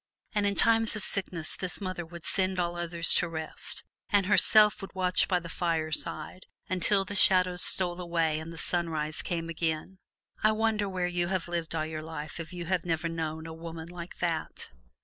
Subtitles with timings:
[0.33, 4.81] And in times of sickness this mother would send all others to rest, and herself
[4.81, 9.99] would watch by the bedside until the shadows stole away and the sunrise came again.
[10.41, 13.53] I wonder where you have lived all your life if you have never known a
[13.53, 14.71] woman like that?